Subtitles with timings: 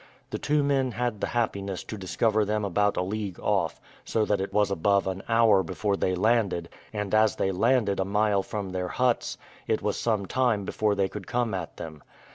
[0.31, 4.41] The two men had the happiness to discover them about a league off, so that
[4.41, 8.71] it was above an hour before they landed; and as they landed a mile from
[8.71, 9.37] their huts,
[9.67, 12.01] it was some time before they could come at them.